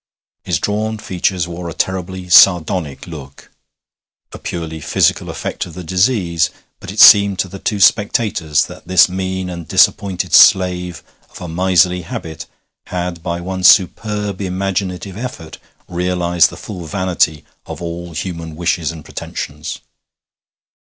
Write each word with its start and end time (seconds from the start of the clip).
His 0.43 0.57
drawn 0.57 0.97
features 0.97 1.47
wore 1.47 1.69
a 1.69 1.75
terribly 1.75 2.27
sardonic 2.27 3.05
look 3.05 3.51
a 4.33 4.39
purely 4.39 4.79
physical 4.81 5.29
effect 5.29 5.67
of 5.67 5.75
the 5.75 5.83
disease; 5.83 6.49
but 6.79 6.89
it 6.89 6.99
seemed 6.99 7.37
to 7.37 7.47
the 7.47 7.59
two 7.59 7.79
spectators 7.79 8.65
that 8.65 8.87
this 8.87 9.07
mean 9.07 9.47
and 9.47 9.67
disappointed 9.67 10.33
slave 10.33 11.03
of 11.29 11.39
a 11.39 11.47
miserly 11.47 12.01
habit 12.01 12.47
had 12.87 13.21
by 13.21 13.39
one 13.41 13.63
superb 13.63 14.41
imaginative 14.41 15.17
effort 15.17 15.59
realized 15.87 16.49
the 16.49 16.57
full 16.57 16.87
vanity 16.87 17.45
of 17.67 17.79
all 17.79 18.13
human 18.13 18.55
wishes 18.55 18.91
and 18.91 19.05
pretensions. 19.05 19.81